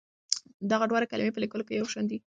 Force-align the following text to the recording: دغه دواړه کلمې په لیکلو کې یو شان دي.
دغه 0.71 0.85
دواړه 0.87 1.05
کلمې 1.11 1.31
په 1.33 1.41
لیکلو 1.43 1.63
کې 1.67 1.77
یو 1.79 1.91
شان 1.93 2.05
دي. 2.11 2.17